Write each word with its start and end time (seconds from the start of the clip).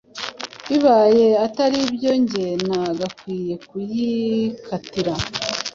Bibaye 0.67 1.27
atari 1.45 1.77
ibyo 1.87 2.11
jye 2.29 2.47
nagakwiye 2.67 3.53
kuyikatira 3.67 5.13